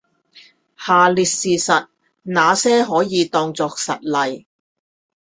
[0.75, 1.87] 下列事實，
[2.23, 4.47] 那些可以當作實例？